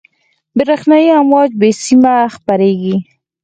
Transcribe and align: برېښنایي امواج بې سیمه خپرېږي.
برېښنایي 0.57 1.09
امواج 1.21 1.49
بې 1.59 1.69
سیمه 1.85 2.13
خپرېږي. 2.35 2.95